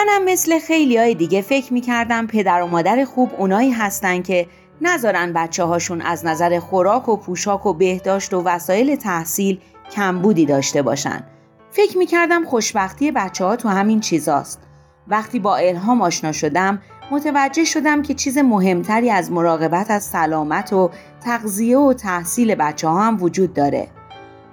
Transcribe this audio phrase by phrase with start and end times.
[0.00, 4.46] منم مثل خیلی های دیگه فکر می‌کردم پدر و مادر خوب اونایی هستن که
[4.80, 9.60] نذارن بچه هاشون از نظر خوراک و پوشاک و بهداشت و وسایل تحصیل
[9.92, 11.24] کمبودی داشته باشن.
[11.70, 14.60] فکر می‌کردم خوشبختی بچه ها تو همین چیزاست.
[15.08, 20.90] وقتی با الهام آشنا شدم متوجه شدم که چیز مهمتری از مراقبت از سلامت و
[21.24, 23.88] تغذیه و تحصیل بچه ها هم وجود داره.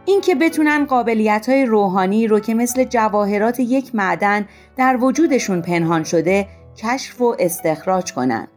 [0.07, 4.45] اینکه بتونن قابلیت های روحانی رو که مثل جواهرات یک معدن
[4.77, 8.47] در وجودشون پنهان شده کشف و استخراج کنن.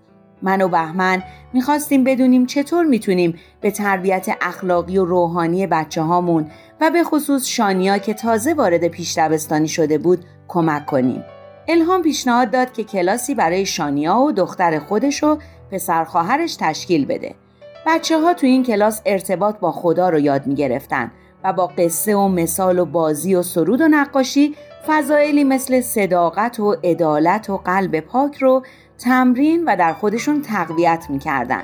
[0.43, 6.91] من و بهمن می‌خواستیم بدونیم چطور می‌تونیم به تربیت اخلاقی و روحانی بچه هامون و
[6.91, 11.25] به خصوص شانیا که تازه وارد پیش دبستانی شده بود کمک کنیم.
[11.69, 15.39] الهام پیشنهاد داد که کلاسی برای شانیا و دختر خودش و
[15.71, 17.34] پسر خواهرش تشکیل بده.
[17.87, 20.55] بچه ها تو این کلاس ارتباط با خدا رو یاد می
[21.45, 24.55] و با قصه و مثال و بازی و سرود و نقاشی
[24.87, 28.63] فضایلی مثل صداقت و عدالت و قلب پاک رو
[28.99, 31.63] تمرین و در خودشون تقویت می‌کردن.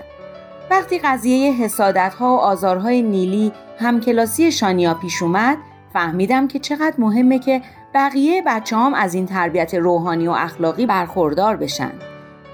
[0.70, 5.56] وقتی قضیه حسادت ها و آزارهای نیلی همکلاسی شانیا پیش اومد
[5.92, 7.62] فهمیدم که چقدر مهمه که
[7.94, 11.92] بقیه بچه هم از این تربیت روحانی و اخلاقی برخوردار بشن.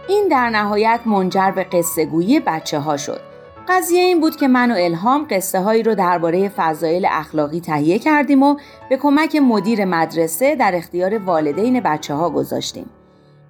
[0.09, 3.32] این در نهایت منجر به قصه گویی بچه ها شد.
[3.69, 8.43] قضیه این بود که من و الهام قصه هایی رو درباره فضایل اخلاقی تهیه کردیم
[8.43, 8.57] و
[8.89, 12.91] به کمک مدیر مدرسه در اختیار والدین بچه ها گذاشتیم.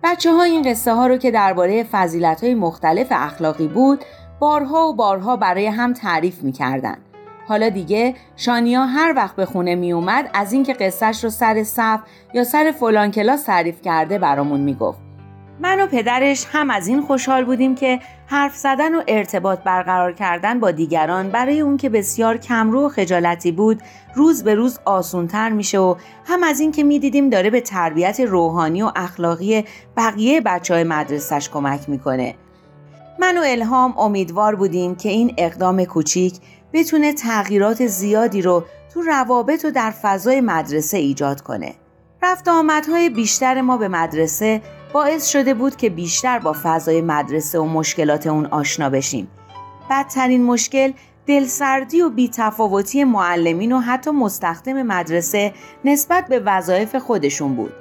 [0.03, 4.04] بچه ها این قصه ها رو که درباره فضیلت های مختلف اخلاقی بود
[4.41, 6.97] بارها و بارها برای هم تعریف می کردن.
[7.48, 12.00] حالا دیگه شانیا هر وقت به خونه می اومد از اینکه قصهش رو سر صف
[12.34, 15.01] یا سر فلان کلاس تعریف کرده برامون می گفت.
[15.62, 20.61] من و پدرش هم از این خوشحال بودیم که حرف زدن و ارتباط برقرار کردن
[20.61, 23.83] با دیگران برای اون که بسیار کمرو و خجالتی بود
[24.15, 28.83] روز به روز آسونتر میشه و هم از این که می‌دیدیم داره به تربیت روحانی
[28.83, 29.65] و اخلاقی
[29.97, 32.34] بقیه بچه های مدرسش کمک می‌کنه.
[33.21, 36.34] من و الهام امیدوار بودیم که این اقدام کوچیک
[36.73, 41.75] بتونه تغییرات زیادی رو تو روابط و در فضای مدرسه ایجاد کنه.
[42.23, 44.61] رفت آمدهای بیشتر ما به مدرسه
[44.92, 49.28] باعث شده بود که بیشتر با فضای مدرسه و مشکلات اون آشنا بشیم.
[49.91, 50.92] بدترین مشکل
[51.26, 55.54] دلسردی و بیتفاوتی معلمین و حتی مستخدم مدرسه
[55.84, 57.72] نسبت به وظایف خودشون بود.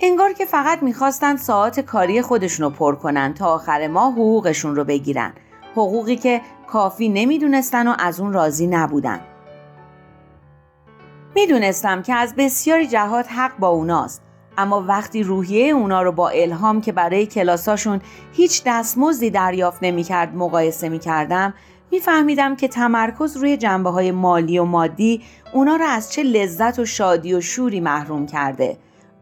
[0.00, 4.84] انگار که فقط می‌خواستن ساعت کاری خودشون رو پر کنن تا آخر ماه حقوقشون رو
[4.84, 5.32] بگیرن.
[5.72, 9.20] حقوقی که کافی نمی‌دونستن و از اون راضی نبودن.
[11.34, 14.25] می‌دونستم که از بسیاری جهات حق با اوناست
[14.58, 18.00] اما وقتی روحیه اونا رو با الهام که برای کلاساشون
[18.32, 21.54] هیچ دستمزدی دریافت نمی‌کرد مقایسه می‌کردم
[21.90, 25.22] میفهمیدم که تمرکز روی جنبه های مالی و مادی
[25.52, 28.76] اونا رو از چه لذت و شادی و شوری محروم کرده.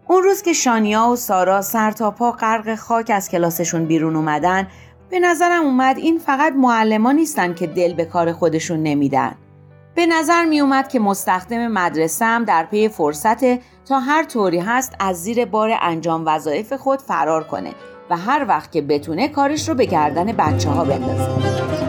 [0.08, 4.66] اون روز که شانیا و سارا سر تا پا غرق خاک از کلاسشون بیرون اومدن
[5.10, 9.34] به نظرم اومد این فقط معلمان نیستن که دل به کار خودشون نمیدن.
[9.94, 13.44] به نظر می اومد که مستخدم مدرسه در پی فرصت
[13.88, 17.70] تا هر طوری هست از زیر بار انجام وظایف خود فرار کنه
[18.10, 21.83] و هر وقت که بتونه کارش رو به گردن بچه ها بندازه.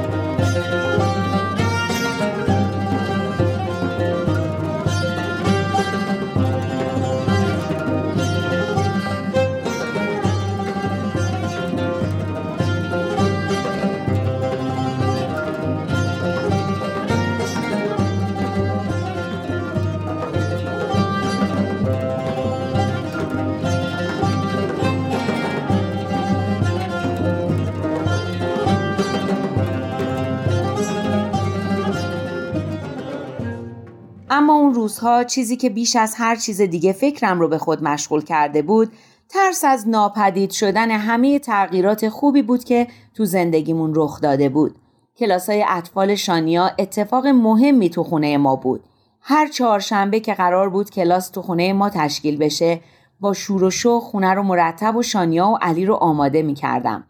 [34.85, 38.91] روزها چیزی که بیش از هر چیز دیگه فکرم رو به خود مشغول کرده بود
[39.29, 44.76] ترس از ناپدید شدن همه تغییرات خوبی بود که تو زندگیمون رخ داده بود.
[45.17, 48.84] کلاسای اطفال شانیا اتفاق مهمی تو خونه ما بود.
[49.22, 52.82] هر چهارشنبه که قرار بود کلاس تو خونه ما تشکیل بشه
[53.20, 57.03] با شور و شو خونه رو مرتب و شانیا و علی رو آماده می کردم.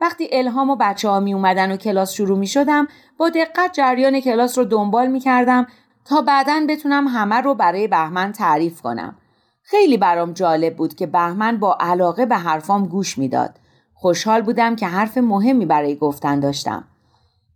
[0.00, 2.88] وقتی الهام و بچه ها می اومدن و کلاس شروع می شدم
[3.18, 5.66] با دقت جریان کلاس رو دنبال می کردم
[6.08, 9.16] تا بعدا بتونم همه رو برای بهمن تعریف کنم.
[9.62, 13.58] خیلی برام جالب بود که بهمن با علاقه به حرفام گوش می‌داد.
[13.94, 16.84] خوشحال بودم که حرف مهمی برای گفتن داشتم.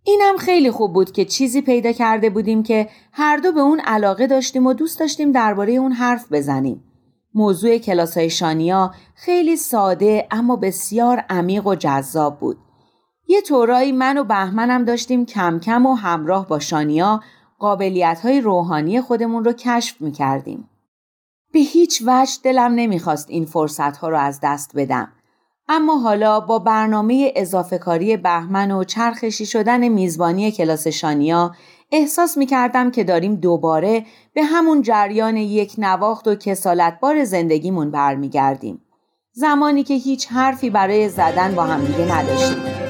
[0.03, 4.27] اینم خیلی خوب بود که چیزی پیدا کرده بودیم که هر دو به اون علاقه
[4.27, 6.83] داشتیم و دوست داشتیم درباره اون حرف بزنیم.
[7.33, 12.57] موضوع کلاس های شانیا خیلی ساده اما بسیار عمیق و جذاب بود.
[13.27, 17.21] یه طورایی من و بهمنم داشتیم کم کم و همراه با شانیا
[17.61, 20.69] قابلیت های روحانی خودمون رو کشف می کردیم.
[21.53, 25.11] به هیچ وجه دلم نمی‌خواست این فرصت ها رو از دست بدم.
[25.69, 31.55] اما حالا با برنامه اضافه کاری بهمن و چرخشی شدن میزبانی کلاس شانیا
[31.91, 38.81] احساس می کردم که داریم دوباره به همون جریان یک نواخت و کسالتبار زندگیمون برمیگردیم.
[39.33, 42.80] زمانی که هیچ حرفی برای زدن با همدیگه نداشتیم.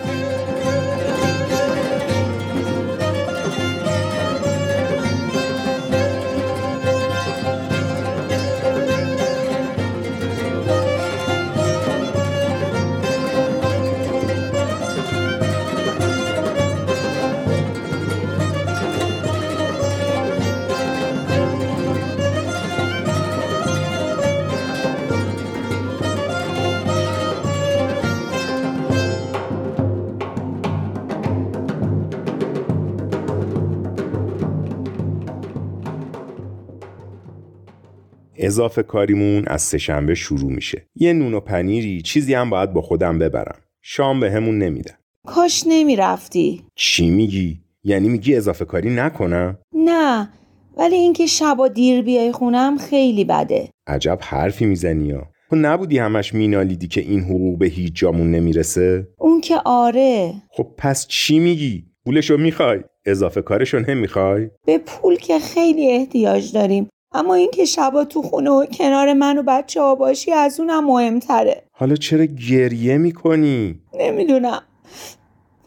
[38.41, 40.85] اضافه کاریمون از سهشنبه شروع میشه.
[40.95, 43.59] یه نون و پنیری چیزی هم باید با خودم ببرم.
[43.81, 44.93] شام به همون نمیدن.
[45.27, 46.63] کاش نمی‌رفتی.
[46.75, 50.29] چی میگی؟ یعنی میگی اضافه کاری نکنم؟ نه
[50.77, 53.69] ولی اینکه شبا دیر بیای خونم خیلی بده.
[53.87, 59.07] عجب حرفی می‌زنی یا تو نبودی همش مینالیدی که این حقوق به هیچ جامون نمی‌رسه؟
[59.17, 60.33] اون که آره.
[60.49, 66.89] خب پس چی میگی؟ پولشو می‌خوای؟ اضافه کارشو نمی‌خوای؟ به پول که خیلی احتیاج داریم.
[67.13, 71.63] اما اینکه شبا تو خونه و کنار من و بچه ها باشی از اونم مهمتره.
[71.77, 74.63] حالا چرا گریه می‌کنی؟ نمی‌دونم.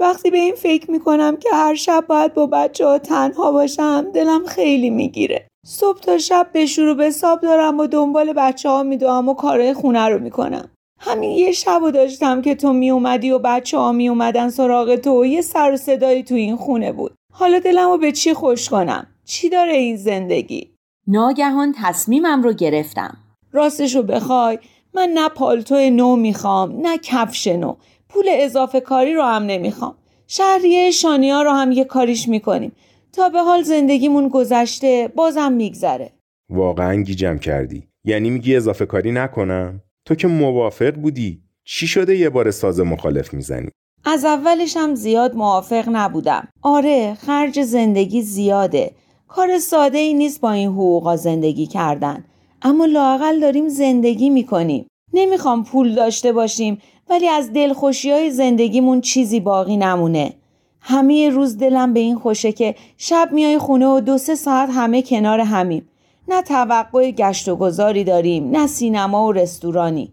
[0.00, 4.44] وقتی به این فکر می‌کنم که هر شب باید با بچه ها تنها باشم دلم
[4.44, 5.46] خیلی می‌گیره.
[5.66, 9.74] صبح تا شب به شروع به حساب دارم و دنبال بچه ها میدوام و کارهای
[9.74, 10.70] خونه رو می‌کنم.
[11.00, 15.26] همین یه شب و داشتم که تو میومدی و بچه ها میومدن سراغ تو و
[15.26, 17.14] یه سر و صدایی تو این خونه بود.
[17.32, 20.73] حالا دلم رو به چی خوش کنم؟ چی داره این زندگی؟
[21.08, 23.16] ناگهان تصمیمم رو گرفتم.
[23.52, 24.58] راستش رو بخوای.
[24.94, 27.76] من نه پالتو نو می‌خوام نه کفش نو.
[28.08, 29.94] پول اضافه کاری رو هم نمی‌خوام.
[30.26, 32.72] شهریه شانیا رو هم یه کاریش می‌کنیم.
[33.12, 36.12] تا به حال زندگیمون گذشته بازم میگذره.
[36.50, 37.88] واقعا گیجم کردی.
[38.04, 41.42] یعنی میگی اضافه کاری نکنم؟ تو که موافق بودی.
[41.64, 43.68] چی شده یه بار ساز مخالف می‌زنی؟
[44.04, 46.48] از اولش هم زیاد موافق نبودم.
[46.62, 48.94] آره خرج زندگی زیاده.
[49.36, 52.24] کار ساده ای نیست با این حقوقا زندگی کردن.
[52.62, 54.86] اما لاقل داریم زندگی می‌کنیم.
[55.14, 56.78] نمی‌خوام پول داشته باشیم
[57.10, 60.32] ولی از دلخوشی های زندگیمون چیزی باقی نمونه.
[60.80, 65.02] همه روز دلم به این خوشه که شب میای خونه و دو سه ساعت همه
[65.02, 65.88] کنار همیم.
[66.28, 70.12] نه توقع گشت و گذاری داریم نه سینما و رستورانی.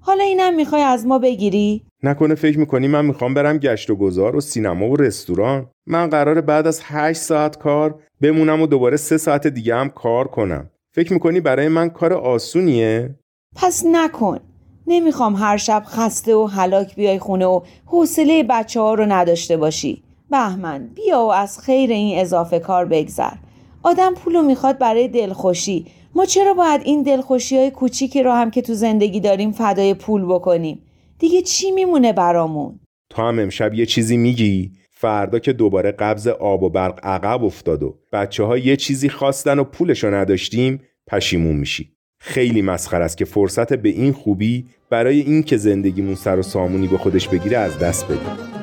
[0.00, 4.36] حالا اینم می‌خوای از ما بگیری؟ نکنه فکر می‌کنی من می‌خوام برم گشت و گذار
[4.36, 9.16] و سینما و رستوران؟ من قرار بعد از هشت ساعت کار بمونم و دوباره سه
[9.18, 10.70] ساعت دیگه هم کار کنم.
[10.94, 13.14] فکر می‌کنی برای من کار آسونیه؟
[13.56, 14.40] پس نکن.
[14.86, 20.02] نمی‌خوام هر شب خسته و هلاک بیای خونه و حوصله بچه ها رو نداشته باشی.
[20.30, 23.34] بهمن بیا و از خیر این اضافه کار بگذر.
[23.82, 25.86] آدم پولو می‌خواد برای دلخوشی.
[26.14, 30.24] ما چرا باید این دلخوشی های کوچیکی رو هم که تو زندگی داریم فدای پول
[30.24, 30.78] بکنیم؟
[31.22, 36.62] دیگه چی میمونه برامون؟ تو هم امشب یه چیزی میگی؟ فردا که دوباره قبض آب
[36.62, 41.92] و برق عقب افتاد و بچه ها یه چیزی خواستن و پولشو نداشتیم پشیمون میشی.
[42.20, 46.88] خیلی مسخر است که فرصت به این خوبی برای این که زندگیمون سر و سامونی
[46.88, 48.61] به خودش بگیره از دست بدیم.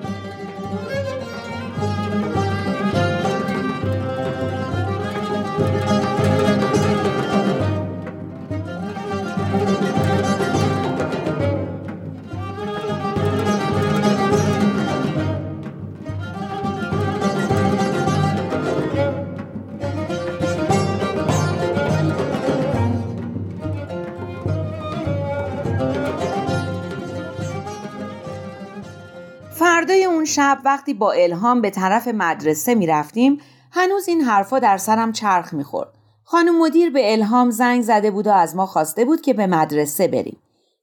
[30.29, 35.53] شب وقتی با الهام به طرف مدرسه می رفتیم هنوز این حرفا در سرم چرخ
[35.53, 35.89] می خورد.
[36.23, 40.07] خانم مدیر به الهام زنگ زده بود و از ما خواسته بود که به مدرسه
[40.07, 40.37] بریم.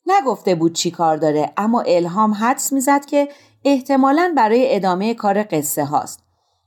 [0.07, 3.29] نگفته بود چی کار داره اما الهام حدس می‌زد که
[3.65, 6.21] احتمالا برای ادامه کار قصه هاست.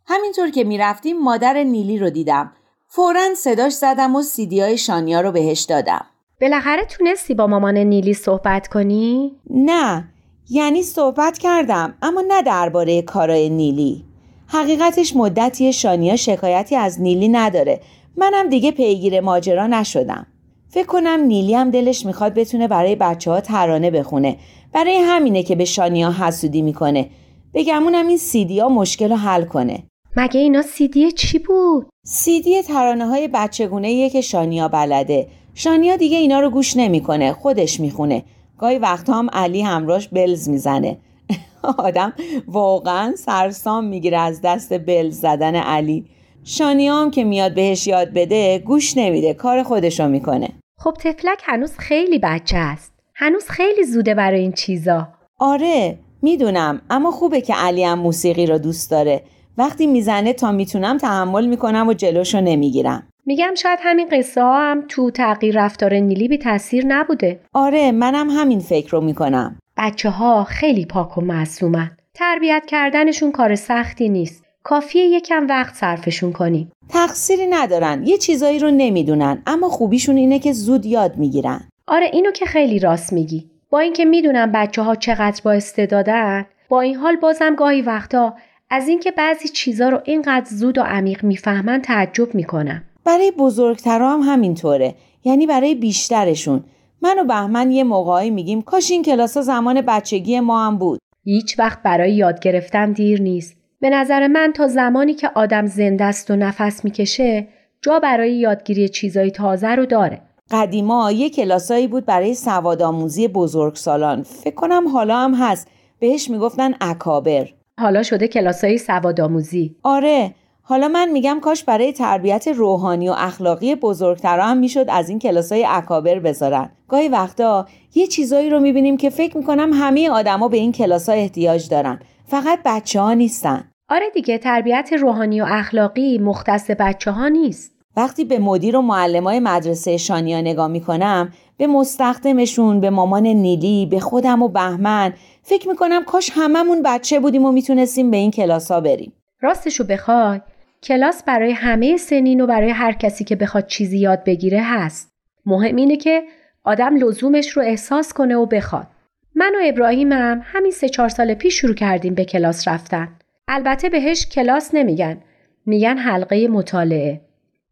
[0.07, 2.51] همینطور که می‌رفتیم مادر نیلی رو دیدم.
[2.87, 6.05] فورا صداش زدم و سیدی های شانیا رو بهش دادم.
[6.41, 10.07] بالاخره تونستی با مامان نیلی صحبت کنی؟ نه
[10.49, 14.05] یعنی صحبت کردم اما نه درباره کارای نیلی.
[14.47, 17.81] حقیقتش مدتی شانیا شکایتی از نیلی نداره.
[18.17, 20.27] منم دیگه پیگیر ماجرا نشدم.
[20.69, 24.37] فکر کنم نیلی هم دلش می‌خواد بتونه برای بچه ها ترانه بخونه.
[24.73, 27.09] برای همینه که به شانیا حسودی می‌کنه.
[27.53, 29.83] بگمونم این سیدی ها مشکل رو حل کنه.
[30.17, 35.27] مگه اینا سیدی چی بود؟ سیدی ترانه های بچگونه که شانیا بلده.
[35.53, 38.23] شانیا دیگه اینا رو گوش نمی‌کنه خودش می‌خونه.
[38.59, 40.97] گاهی وقتا هم علی همراش بلز می‌زنه.
[41.77, 42.13] آدم
[42.47, 46.05] واقعا سرسام می‌گیره از دست بلز زدن علی.
[46.43, 50.49] شانیام که میاد بهش یاد بده گوش نمیده کار خودشو می‌کنه.
[50.77, 52.93] خب تفلک هنوز خیلی بچه است.
[53.15, 55.07] هنوز خیلی زوده برای این چیزا.
[55.39, 59.21] آره می‌دونم اما خوبه که علی هم موسیقی رو دوست داره.
[59.57, 63.08] وقتی می‌زنه تا می‌تونم تحمل می‌کنم و جلوشو نمی‌گیرم.
[63.29, 67.39] میگم شاید همین قصه ها هم تو تغییر رفتار نیلی بی تاثیر نبوده.
[67.53, 69.59] آره منم همین فکر رو می‌کنم.
[69.77, 71.91] بچه ها خیلی پاک و معصومن.
[72.13, 74.45] تربیت کردنشون کار سختی نیست.
[74.63, 76.71] کافیه یکم وقت صرفشون کنیم.
[76.89, 81.61] تقصیری ندارن یه چیزایی رو نمی‌دونن اما خوبیشون اینه که زود یاد می‌گیرن.
[81.87, 83.49] آره اینو که خیلی راست میگی.
[83.69, 88.33] با اینکه می‌دونم بچه ها چقدر با استعدادن با این حال بازم گاهی وقتا
[88.69, 92.83] از اینکه بعضی چیزا رو اینقدر زود و عمیق می‌فهمن تعجب می‌کنم.
[93.09, 94.95] برای بزرگترا هم همینطوره.
[95.23, 96.63] یعنی برای بیشترشون.
[97.01, 100.99] من و بهمن یه موقعی میگیم کاش این کلاس زمان بچگی ما هم بود.
[101.23, 103.55] هیچ وقت برای یاد گرفتن دیر نیست.
[103.79, 107.47] به نظر من تا زمانی که آدم زنده است و نفس می‌کشه
[107.81, 110.21] جا برای یادگیری چیزای تازه رو داره.
[110.51, 114.23] قدیما یه کلاسایی بود برای سوادآموزی بزرگسالان.
[114.23, 115.67] فکر کنم حالا هم هست.
[115.99, 117.47] بهش می‌گفتن اکابر.
[117.79, 120.35] حالا شده کلاسای سوادآموزی آره.
[120.69, 125.65] حالا من میگم کاش برای تربیت روحانی و اخلاقی بزرگترا هم می‌شد از این کلاسای
[125.69, 126.69] اکابر بذارن.
[126.87, 131.69] گاهی وقتا یه چیزایی رو می‌بینیم که فکر می‌کنم همه آدما به این کلاس احتیاج
[131.69, 131.99] دارن.
[132.27, 133.71] فقط بچه ها نیستن.
[133.89, 137.71] آره دیگه تربیت روحانی و اخلاقی مختص بچه ها نیست.
[137.97, 143.99] وقتی به مدیر و معلمای مدرسه شانیا نگاه می‌کنم به مستخدمشون به مامان نیلی به
[143.99, 148.81] خودم و بهمن فکر می‌کنم کاش هممون بچه بودیم و می‌تونستیم به این کلاس ها
[148.81, 149.13] بریم.
[149.41, 150.41] راستشو بخوای.
[150.83, 155.13] کلاس برای همه سنین و برای هر کسی که بخواد چیزی یاد بگیره هست.
[155.45, 156.23] مهم اینه که
[156.63, 158.87] آدم لزومش رو احساس کنه و بخواد.
[159.35, 163.07] من و ابراهیمم همین سه چهار سال پیش شروع کردیم به کلاس رفتن.
[163.47, 165.17] البته بهش کلاس نمیگن.
[165.65, 167.21] میگن حلقه مطالعه.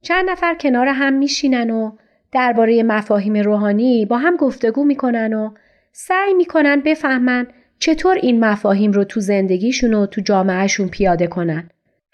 [0.01, 1.91] چند نفر کنار هم میشینن و
[2.31, 5.53] درباره مفاهیم روحانی با هم گفتگو می‌کنن و
[5.91, 7.47] سعی می‌کنن بفهمن
[7.79, 11.69] چطور این مفاهیم رو تو زندگیشون و تو جامعهشون پیاده کنن.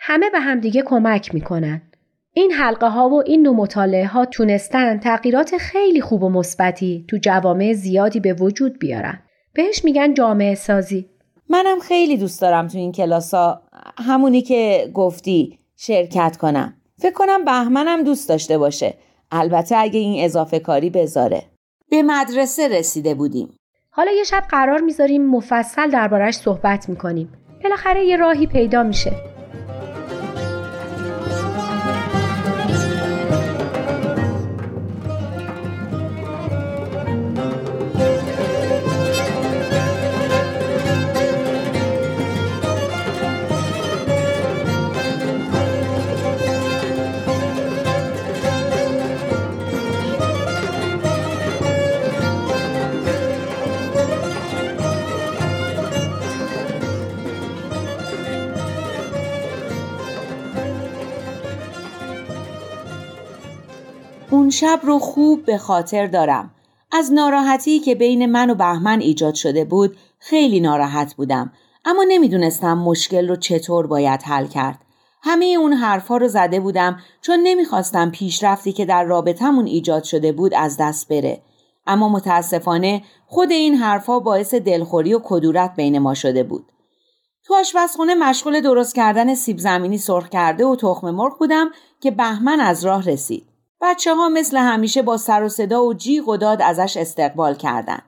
[0.06, 1.82] همه به همدیگه کمک می‌کنن.
[2.34, 7.18] این حلقه ها و این نوع مطالعه ها تونستن تغییرات خیلی خوب و مثبتی تو
[7.18, 9.20] جوامع زیادی به وجود بیارن.
[9.54, 11.10] بهش میگن جامعه سازی.
[11.50, 13.62] منم خیلی دوست دارم تو این کلاس ها
[13.98, 16.74] همونی که گفتی شرکت کنم.
[16.98, 18.94] فکر کنم بهمنم دوست داشته باشه.
[19.32, 21.44] البته اگه این اضافه کاری بذاره.
[21.90, 23.58] به مدرسه رسیده بودیم.
[23.90, 27.30] حالا یه شب قرار می‌ذاریم مفصل دربارش صحبت می‌کنیم.
[27.64, 29.33] بالاخره یه راهی پیدا میشه.
[64.54, 66.52] شب رو خوب به خاطر دارم.
[66.92, 71.52] از ناراحتی که بین من و بهمن ایجاد شده بود خیلی ناراحت بودم
[71.86, 74.80] اما نمی‌دونستم مشکل رو چطور باید حل کرد.
[75.22, 80.54] همه اون حرفا رو زده بودم چون نمی‌خواستم پیشرفتی که در رابطمون ایجاد شده بود
[80.54, 81.42] از دست بره.
[81.88, 86.66] اما متاسفانه خود این حرفا باعث دلخوری و کدورت بین ما شده بود.
[87.46, 91.70] تو آشپزخونه مشغول درست کردن سیب زمینی سرخ کرده و تخم مرغ بودم
[92.02, 93.53] که بهمن از راه رسید.
[93.84, 98.00] بچه ها مثل همیشه با سر و صدا و جیغ و داد ازش استقبال کردن.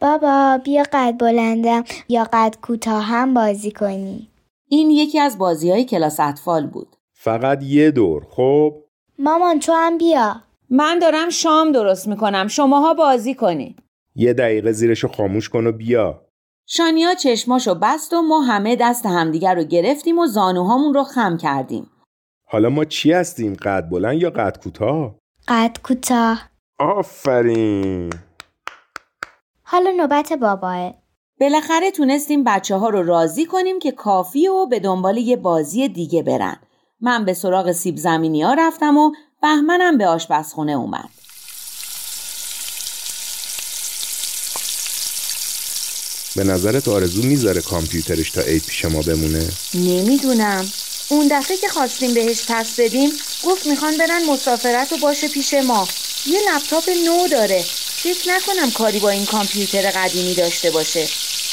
[0.00, 4.28] بابا بیا قد بلندم یا قد کوتاه هم بازی کنی.
[4.68, 6.96] این یکی از بازی های کلاس اطفال بود.
[7.12, 8.74] فقط یه دور خب؟
[9.18, 10.36] مامان تو هم بیا.
[10.70, 12.48] من دارم شام درست می‌کنم.
[12.48, 13.76] شماها بازی کنین
[14.16, 16.20] یه دقیقه زیرشو خاموش کن و بیا.
[16.66, 21.90] شانیا چشماشو بست و ما همه دست همدیگر رو گرفتیم و زانوهامون رو خم کردیم.
[22.50, 25.17] حالا ما چی هستیم؟ قد بلند یا قد کوتاه؟
[25.50, 26.48] قد کوتاه.
[26.78, 28.12] آفرین.
[29.62, 30.94] حالا نوبت باباه.
[31.40, 36.22] بالاخره تونستیم بچه ها رو راضی کنیم که کافی و به دنبال یه بازی دیگه
[36.22, 36.56] برن.
[37.00, 39.12] من به سراغ سیب زمینی ها رفتم و
[39.42, 41.10] بهمنم به آشپزخونه اومد.
[46.36, 50.64] به نظرت آرزو می‌ذاره کامپیوترش تا عید پیش ما بمونه؟ نمی‌دونم.
[51.08, 53.12] اون دفعه که خواستیم بهش پس بدیم
[53.44, 55.88] گفت می‌خوان برن مسافرت و باشه پیش ما.
[56.26, 57.64] یه لپتاپ نو داره.
[57.96, 61.08] فکر نکنم کاری با این کامپیوتر قدیمی داشته باشه.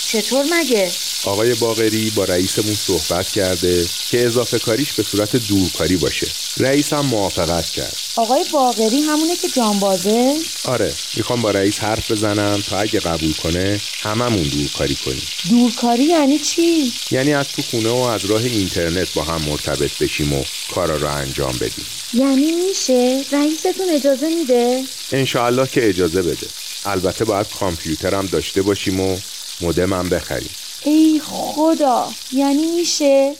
[0.07, 0.91] چطور مگه؟
[1.25, 6.27] آقای باغری با رئیسمون صحبت کرده که اضافه کاریش به صورت دورکاری باشه.
[6.57, 7.97] رئیس هم موافقت کرد.
[8.15, 10.35] آقای باغری همونه که جانبازه؟
[10.65, 15.21] آره می‌خوام با رئیس حرف بزنم تا اگه قبول کنه هممون دورکاری کنیم.
[15.49, 20.33] دورکاری یعنی چی؟ یعنی از تو خونه و از راه اینترنت با هم مرتبط بشیم
[20.33, 20.43] و
[20.73, 21.85] کارا رو انجام بدیم.
[22.13, 26.47] یعنی میشه؟ رئیستون اجازه میده؟ انشاالله که اجازه بده.
[26.85, 29.17] البته باید کامپیوترم داشته باشیم و
[29.61, 30.49] مودمم بخریم.
[30.83, 33.35] ای خدا یعنی میشه؟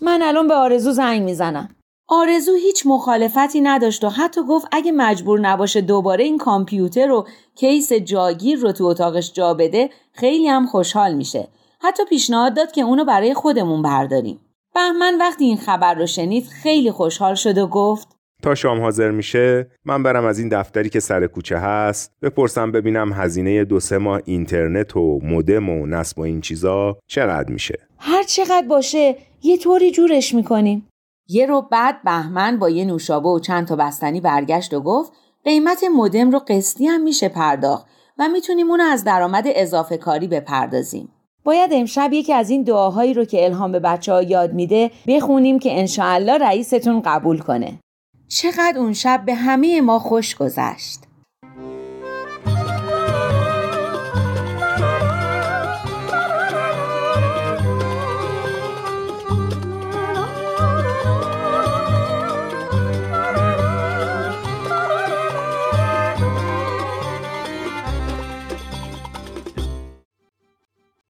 [0.00, 1.73] من الان به آرزو زنگ می‌زنم.
[2.08, 7.92] آرزو هیچ مخالفتی نداشت و حتی گفت اگه مجبور نباشه دوباره این کامپیوتر رو کیس
[7.92, 11.48] جاگیر رو تو اتاقش جا بده خیلی هم خوشحال میشه.
[11.80, 14.40] حتی پیشنهاد داد که اونو برای خودمون برداریم.
[14.74, 18.08] بهمن وقتی این خبر رو شنید خیلی خوشحال شد و گفت
[18.42, 23.12] تا شام حاضر میشه من برم از این دفتری که سر کوچه هست بپرسم ببینم
[23.12, 28.22] هزینه دو سه ماه اینترنت و مودم و نصب و این چیزا چقدر میشه؟ هر
[28.22, 30.88] چقدر باشه یه طوری جورش می‌کنیم.
[31.28, 35.12] یه رو بعد بهمن با یه نوشابه و چند تا بستنی برگشت و گفت
[35.44, 37.86] قیمت مودم رو قسطی هم میشه پرداخت
[38.18, 41.08] و می‌تونیم اونو از درآمد اضافه کاری بپردازیم.
[41.44, 45.58] باید امشب یکی از این دعاهایی رو که الهام به بچه ها یاد میده بخونیم
[45.58, 47.78] که انشاءالله رئیستون قبول کنه.
[48.28, 50.98] چقدر اون شب به همه ما خوش گذشت.